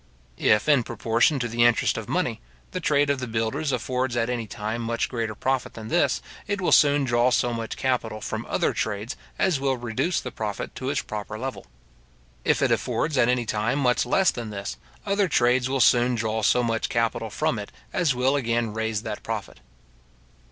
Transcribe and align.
If, 0.39 0.67
in 0.67 0.81
proportion 0.81 1.37
to 1.37 1.47
the 1.47 1.63
interest 1.63 1.95
of 1.95 2.09
money, 2.09 2.41
the 2.71 2.79
trade 2.79 3.11
of 3.11 3.19
the 3.19 3.27
builders 3.27 3.71
affords 3.71 4.17
at 4.17 4.31
any 4.31 4.47
time 4.47 4.81
much 4.81 5.07
greater 5.07 5.35
profit 5.35 5.75
than 5.75 5.89
this, 5.89 6.23
it 6.47 6.59
will 6.59 6.71
soon 6.71 7.03
draw 7.03 7.29
so 7.29 7.53
much 7.53 7.77
capital 7.77 8.19
from 8.19 8.47
other 8.49 8.73
trades 8.73 9.15
as 9.37 9.59
will 9.59 9.77
reduce 9.77 10.19
the 10.19 10.31
profit 10.31 10.73
to 10.73 10.89
its 10.89 11.01
proper 11.03 11.37
level. 11.37 11.67
If 12.43 12.63
it 12.63 12.71
affords 12.71 13.15
at 13.15 13.29
any 13.29 13.45
time 13.45 13.77
much 13.77 14.03
less 14.03 14.31
than 14.31 14.49
this, 14.49 14.77
other 15.05 15.27
trades 15.27 15.69
will 15.69 15.79
soon 15.79 16.15
draw 16.15 16.41
so 16.41 16.63
much 16.63 16.89
capital 16.89 17.29
from 17.29 17.59
it 17.59 17.71
as 17.93 18.15
will 18.15 18.35
again 18.35 18.73
raise 18.73 19.03
that 19.03 19.21
profit. 19.21 19.59